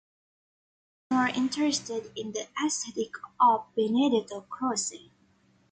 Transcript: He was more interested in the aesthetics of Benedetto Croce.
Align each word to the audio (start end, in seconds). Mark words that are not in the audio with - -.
He 1.11 1.15
was 1.15 1.19
more 1.19 1.27
interested 1.45 2.11
in 2.15 2.31
the 2.31 2.47
aesthetics 2.65 3.19
of 3.39 3.67
Benedetto 3.75 4.41
Croce. 4.49 5.11